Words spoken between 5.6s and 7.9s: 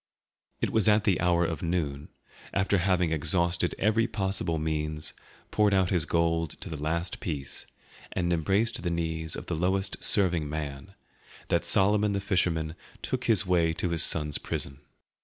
out his gold to the last piece,